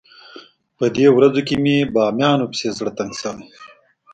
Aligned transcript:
په 0.77 0.85
دې 0.95 1.07
ورځو 1.15 1.41
کې 1.47 1.55
مې 1.63 1.77
بامیانو 1.93 2.49
پسې 2.51 2.67
زړه 2.77 2.91
تنګ 2.97 3.11
شوی. 3.21 3.45